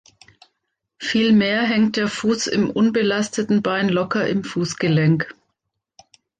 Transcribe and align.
Vielmehr 0.97 1.61
hängt 1.61 1.95
der 1.95 2.07
Fuß 2.07 2.47
im 2.47 2.71
unbelasteten 2.71 3.61
Bein 3.61 3.87
locker 3.87 4.27
im 4.27 4.43
Fußgelenk. 4.43 5.35